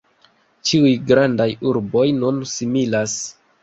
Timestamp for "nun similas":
2.25-3.19